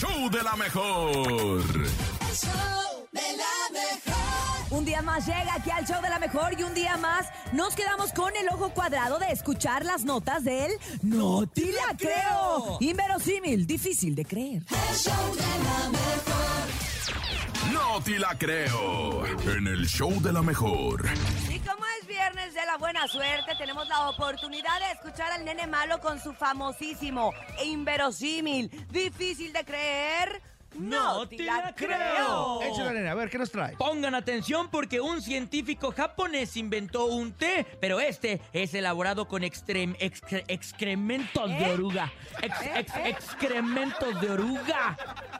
show 0.00 0.30
de 0.30 0.42
la 0.42 0.56
mejor. 0.56 1.62
De 3.12 3.26
la 3.36 3.54
mejor. 3.72 4.19
Un 4.70 4.84
día 4.84 5.02
más 5.02 5.26
llega 5.26 5.54
aquí 5.54 5.70
al 5.70 5.84
show 5.84 6.00
de 6.00 6.08
la 6.08 6.20
mejor 6.20 6.54
y 6.56 6.62
un 6.62 6.72
día 6.74 6.96
más 6.96 7.26
nos 7.52 7.74
quedamos 7.74 8.12
con 8.12 8.34
el 8.36 8.48
ojo 8.50 8.70
cuadrado 8.70 9.18
de 9.18 9.32
escuchar 9.32 9.84
las 9.84 10.04
notas 10.04 10.44
del 10.44 10.70
No 11.02 11.44
te 11.48 11.72
la 11.72 11.96
creo. 11.98 12.78
Inverosímil, 12.78 13.66
difícil 13.66 14.14
de 14.14 14.24
creer. 14.24 14.62
El 14.70 14.96
show 14.96 15.34
de 15.34 15.40
la 15.40 15.88
mejor. 15.90 16.30
No 17.72 18.00
te 18.00 18.18
la 18.20 18.38
creo. 18.38 19.26
En 19.26 19.66
el 19.66 19.88
show 19.88 20.20
de 20.22 20.32
la 20.32 20.42
mejor. 20.42 21.04
Y 21.48 21.58
como 21.58 21.84
es 22.00 22.06
viernes 22.06 22.54
de 22.54 22.64
la 22.64 22.76
buena 22.76 23.08
suerte, 23.08 23.56
tenemos 23.58 23.88
la 23.88 24.08
oportunidad 24.08 24.78
de 24.78 24.92
escuchar 24.92 25.32
al 25.32 25.44
nene 25.44 25.66
malo 25.66 26.00
con 26.00 26.20
su 26.20 26.32
famosísimo 26.32 27.32
e 27.58 27.66
inverosímil, 27.66 28.70
difícil 28.92 29.52
de 29.52 29.64
creer. 29.64 30.42
No, 30.74 31.26
te 31.28 31.38
la 31.38 31.74
creo. 31.76 32.62
Échale, 32.62 32.92
nene, 32.94 33.08
a 33.08 33.14
ver, 33.14 33.28
¿qué 33.28 33.38
nos 33.38 33.50
trae? 33.50 33.76
Pongan 33.76 34.14
atención 34.14 34.68
porque 34.70 35.00
un 35.00 35.20
científico 35.20 35.92
japonés 35.92 36.56
inventó 36.56 37.06
un 37.06 37.32
té, 37.32 37.66
pero 37.80 37.98
este 38.00 38.40
es 38.52 38.72
elaborado 38.74 39.26
con 39.26 39.42
extrem- 39.42 39.96
excre- 39.98 40.44
excrementos 40.48 41.48
de 41.50 41.64
¿Eh? 41.64 41.72
oruga. 41.72 42.12
Ex- 42.40 42.66
ex- 42.76 42.96
excrementos 43.04 44.20
de 44.20 44.30
oruga. 44.30 44.96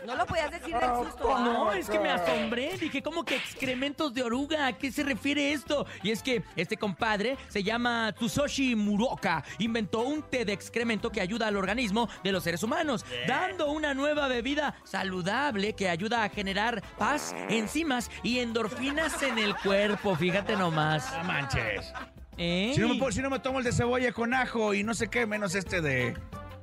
No 0.06 0.16
lo 0.16 0.26
podías 0.26 0.50
decir 0.50 0.74
del 0.74 0.90
susto. 1.04 1.36
¿ah? 1.36 1.40
No, 1.44 1.72
es 1.72 1.88
que 1.90 1.98
me 1.98 2.10
asombré. 2.10 2.76
Dije, 2.78 3.02
¿cómo 3.02 3.24
que 3.24 3.36
excrementos 3.36 4.14
de 4.14 4.22
oruga? 4.22 4.66
¿A 4.66 4.72
qué 4.72 4.90
se 4.90 5.02
refiere 5.02 5.52
esto? 5.52 5.86
Y 6.02 6.10
es 6.10 6.22
que 6.22 6.42
este 6.56 6.76
compadre 6.76 7.36
se 7.48 7.62
llama 7.62 8.12
Tsuyoshi 8.12 8.74
Muroka. 8.74 9.44
Inventó 9.58 10.00
un 10.00 10.22
té 10.22 10.44
de 10.44 10.52
excremento 10.52 11.10
que 11.10 11.20
ayuda 11.20 11.48
al 11.48 11.56
organismo 11.56 12.08
de 12.24 12.32
los 12.32 12.44
seres 12.44 12.62
humanos, 12.62 13.04
dando 13.28 13.70
una 13.70 13.92
nueva 13.94 14.26
bebida 14.28 14.74
saludable 14.84 15.74
que 15.74 15.88
ayuda 15.88 16.24
a 16.24 16.28
generar 16.30 16.82
paz, 16.98 17.34
enzimas 17.48 18.10
y 18.22 18.38
endorfinas 18.38 19.22
en 19.22 19.38
el 19.38 19.54
cuerpo. 19.56 20.16
Fíjate 20.16 20.56
nomás. 20.56 21.12
No 21.18 21.24
manches. 21.24 21.92
¿Eh? 22.38 22.72
Si 22.74 22.80
no, 22.80 22.88
me, 22.88 22.94
puedo- 22.94 23.12
si 23.12 23.20
no 23.20 23.28
me 23.28 23.38
tomo 23.38 23.58
el 23.58 23.64
de 23.66 23.72
cebolla 23.72 24.12
con 24.12 24.32
ajo 24.32 24.72
y 24.72 24.82
no 24.82 24.94
sé 24.94 25.08
qué, 25.08 25.26
menos 25.26 25.54
este 25.54 25.82
de 25.82 26.16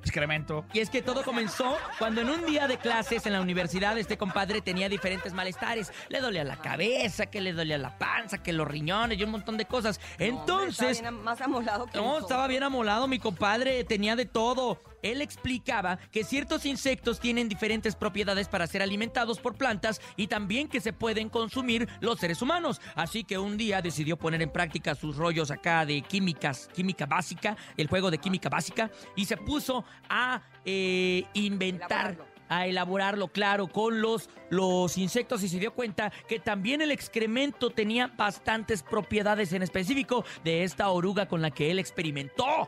excremento. 0.08 0.66
Y 0.74 0.80
es 0.80 0.90
que 0.90 1.02
todo 1.02 1.24
comenzó 1.24 1.78
cuando 2.00 2.22
en 2.22 2.30
un 2.30 2.46
día 2.46 2.68
de 2.68 2.78
clases 2.78 3.26
en 3.26 3.34
la 3.34 3.42
universidad 3.42 3.98
este 3.98 4.18
compadre 4.18 4.62
tenía 4.62 4.90
diferentes 4.90 5.34
malestares. 5.34 5.92
Le 6.10 6.22
dolía 6.22 6.44
la 6.44 6.58
cabeza, 6.58 7.28
que 7.28 7.42
le 7.42 7.54
dolía 7.54 7.78
la 7.78 7.98
panza, 7.98 8.42
que 8.42 8.54
los 8.54 8.68
riñones 8.68 9.20
y 9.20 9.24
un 9.24 9.32
montón 9.32 9.58
de 9.58 9.66
cosas. 9.66 10.00
Entonces, 10.18 10.98
Está 10.98 11.12
bien 11.12 11.24
más 11.24 11.42
amolado 11.42 11.86
que 11.86 11.98
no, 11.98 12.20
estaba 12.20 12.48
bien 12.48 12.64
amolado 12.64 13.08
mi 13.08 13.20
compadre, 13.20 13.84
tenía 13.84 14.16
de 14.16 14.26
todo. 14.26 14.80
Él 15.12 15.22
explicaba 15.22 15.98
que 16.12 16.24
ciertos 16.24 16.66
insectos 16.66 17.20
tienen 17.20 17.50
diferentes 17.50 17.96
propiedades 17.96 18.48
para 18.48 18.68
ser 18.68 18.82
alimentados 18.82 19.40
por 19.40 19.56
plantas 19.56 20.02
y 20.16 20.28
también 20.28 20.68
que 20.68 20.82
se 20.82 20.94
pueden 20.94 21.30
consumir 21.30 21.88
los 22.02 22.20
seres 22.20 22.42
humanos. 22.42 22.82
Así 22.96 23.24
que 23.24 23.38
un 23.38 23.58
día 23.58 23.82
decidió 23.82 24.18
poner 24.18 24.42
en 24.42 24.52
práctica 24.52 24.96
sus 24.96 25.16
rollos 25.16 25.52
acá 25.52 25.86
de 25.86 26.02
químicas, 26.02 26.70
química 26.74 27.06
básica, 27.06 27.56
el 27.78 27.88
juego 27.88 28.12
de 28.12 28.18
química 28.18 28.50
básica, 28.50 28.92
y 29.16 29.26
se 29.26 29.38
puso 29.38 29.86
a 30.10 30.42
eh, 30.66 31.24
inventar 31.34 32.12
Elaborarlo. 32.12 32.26
a 32.50 32.68
elaborarlo, 32.68 33.28
claro, 33.30 33.68
con 33.68 34.02
los, 34.02 34.30
los 34.50 34.98
insectos 34.98 35.44
y 35.44 35.50
se 35.50 35.60
dio 35.60 35.74
cuenta 35.74 36.12
que 36.28 36.40
también 36.40 36.82
el 36.82 36.92
excremento 36.92 37.70
tenía 37.70 38.08
bastantes 38.08 38.84
propiedades 38.84 39.54
en 39.54 39.64
específico 39.64 40.26
de 40.44 40.64
esta 40.64 40.90
oruga 40.90 41.28
con 41.28 41.42
la 41.42 41.52
que 41.52 41.72
él 41.72 41.80
experimentó. 41.80 42.68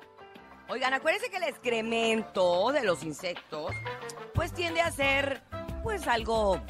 Oigan, 0.69 0.93
acuérdense 0.93 1.29
que 1.31 1.37
el 1.37 1.43
excremento 1.43 2.71
de 2.71 2.83
los 2.83 3.03
insectos, 3.03 3.71
pues 4.35 4.53
tiende 4.53 4.81
a 4.81 4.91
ser, 4.91 5.41
pues 5.81 6.07
algo 6.07 6.61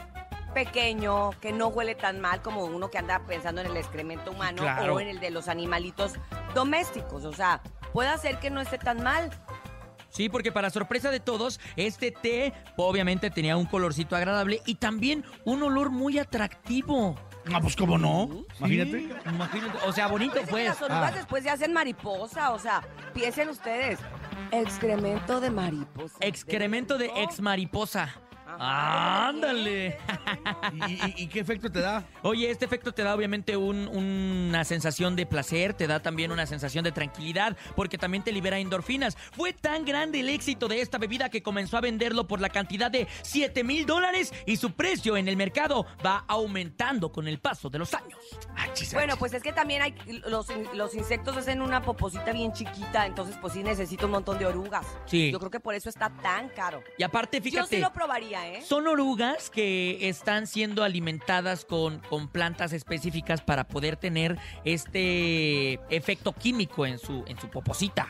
pequeño, 0.54 1.32
que 1.42 1.52
no 1.52 1.68
huele 1.68 1.96
tan 1.96 2.22
mal 2.22 2.42
como 2.42 2.64
uno 2.64 2.90
que 2.90 2.98
anda 2.98 3.20
pensando 3.28 3.60
en 3.62 3.68
el 3.68 3.78
excremento 3.78 4.32
humano 4.32 4.62
Claro. 4.62 4.96
o 4.96 5.00
en 5.02 5.10
el 5.10 5.20
de 5.20 5.32
los 5.32 5.50
animalitos 5.50 6.14
domésticos. 6.56 7.26
O 7.26 7.34
sea, 7.34 7.62
puede 7.92 8.10
hacer 8.10 8.40
que 8.40 8.50
no 8.50 8.62
esté 8.62 8.78
tan 8.78 9.04
mal. 9.04 9.30
Sí, 10.10 10.30
porque 10.30 10.52
para 10.52 10.70
sorpresa 10.70 11.12
de 11.12 11.20
todos, 11.20 11.60
este 11.76 12.12
té 12.12 12.54
obviamente 12.78 13.30
tenía 13.30 13.58
un 13.58 13.66
colorcito 13.66 14.16
agradable 14.16 14.62
y 14.66 14.76
también 14.76 15.24
un 15.46 15.62
olor 15.62 15.92
muy 15.92 16.18
atractivo. 16.18 17.16
Ah, 17.54 17.60
pues 17.62 17.76
cómo 17.76 17.98
no. 17.98 18.30
Imagínate. 18.60 19.00
Sí, 19.00 19.10
imagínate. 19.34 19.78
O 19.88 19.94
sea, 19.94 20.08
bonito 20.08 20.40
pues. 20.50 20.68
las 20.68 20.82
orugas 20.82 21.12
Ah. 21.14 21.16
después 21.16 21.44
se 21.44 21.50
hacen 21.50 21.74
mariposa, 21.74 22.52
o 22.52 22.60
sea, 22.60 22.82
piensen 23.14 23.50
ustedes. 23.50 24.00
Excremento 24.52 25.40
de 25.40 25.50
mariposa. 25.50 26.16
Excremento 26.22 26.98
de 26.98 27.12
ex 27.18 27.40
mariposa. 27.42 28.14
Ándale. 28.60 29.98
¿Y, 30.88 30.94
y- 30.94 31.14
y 31.24 31.28
qué 31.28 31.40
efecto 31.40 31.72
te 31.72 31.80
da? 31.82 32.04
Oye, 32.24 32.50
este 32.50 32.66
efecto 32.66 32.92
te 32.92 33.04
da 33.04 33.14
obviamente 33.16 33.58
un- 33.58 33.88
una 33.88 34.64
sensación 34.66 35.16
de 35.16 35.26
placer, 35.26 35.74
te 35.74 35.88
da 35.88 36.00
también 36.02 36.32
una 36.32 36.46
sensación 36.46 36.84
de 36.84 36.92
tranquilidad, 36.92 37.56
porque 37.76 37.98
también 37.98 38.24
te 38.24 38.32
libera 38.32 38.58
endorfinas. 38.60 39.16
Fue 39.34 39.54
tan 39.54 39.86
grande 39.86 40.20
el 40.22 40.30
éxito 40.30 40.68
de 40.68 40.82
esta 40.82 40.98
bebida 40.98 41.30
que 41.30 41.42
comenzó 41.44 41.78
a 41.78 41.82
venderlo 41.82 42.28
por 42.28 42.42
la 42.42 42.50
cantidad 42.50 42.90
de 42.92 43.08
7 43.22 43.64
mil 43.64 43.86
dólares 43.86 44.34
y 44.46 44.58
su 44.58 44.72
precio 44.72 45.18
en 45.18 45.28
el 45.28 45.38
mercado 45.38 45.86
va 46.06 46.24
aumentando 46.28 47.12
con 47.12 47.28
el 47.28 47.40
paso 47.40 47.70
de 47.70 47.80
los 47.80 47.94
años. 47.94 48.20
Achis, 48.56 48.94
Bueno, 48.94 49.14
achis. 49.14 49.20
pues 49.20 49.34
es 49.34 49.44
que 49.44 49.54
también 49.54 49.82
hay 49.82 49.96
los, 50.28 50.48
los 50.74 50.96
insectos 50.96 51.38
hacen 51.38 51.62
una 51.62 51.82
poposita 51.82 52.32
bien 52.32 52.54
chiquita, 52.54 53.06
entonces 53.06 53.36
pues 53.42 53.54
sí 53.54 53.64
necesita 53.64 54.06
un 54.06 54.12
montón 54.12 54.38
de 54.40 54.46
orugas. 54.46 54.86
Sí. 55.06 55.32
Yo 55.32 55.40
creo 55.40 55.52
que 55.52 55.60
por 55.60 55.76
eso 55.76 55.90
está 55.90 56.10
tan 56.22 56.50
caro. 56.50 56.84
Y 56.98 57.04
aparte, 57.04 57.38
Yo 57.40 57.44
sí 57.44 57.50
fíjate, 57.52 57.80
lo 57.80 57.92
probaría, 57.94 58.39
¿eh? 58.48 58.62
son 58.62 58.88
orugas 58.88 59.50
que 59.50 60.10
están 60.10 60.48
siendo 60.48 60.84
alimentadas 60.84 61.66
con, 61.66 62.00
con 62.00 62.28
plantas 62.28 62.74
específicas 62.74 63.42
para 63.42 63.66
poder 63.68 63.96
tener 63.98 64.38
este 64.66 65.74
efecto 65.90 66.34
químico 66.34 66.86
en 66.86 67.00
su, 67.00 67.24
en 67.28 67.40
su 67.40 67.50
poposita. 67.50 68.08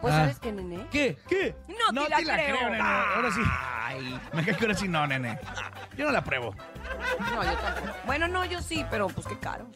Pues 0.00 0.14
Ah. 0.14 0.18
¿sabes 0.18 0.38
qué, 0.38 0.52
nene? 0.52 0.86
¿Qué? 0.92 1.18
¿Qué? 1.28 1.56
No, 1.92 2.04
te 2.04 2.24
la 2.24 2.34
creo. 2.36 2.70
nene. 2.70 2.80
Ahora 2.80 3.30
sí. 3.32 3.40
Ay. 3.82 4.20
Me 4.32 4.44
cae 4.44 4.54
que 4.56 4.64
ahora 4.64 4.74
sí 4.74 4.86
no, 4.86 5.06
nene. 5.08 5.38
Yo 5.96 6.04
no 6.06 6.12
la 6.12 6.22
pruebo. 6.22 6.54
No, 7.34 7.42
yo 7.42 7.52
tampoco. 7.58 7.92
Bueno, 8.06 8.28
no, 8.28 8.44
yo 8.44 8.62
sí, 8.62 8.84
pero 8.90 9.08
pues 9.08 9.26
qué 9.26 9.36
caro. 9.40 9.68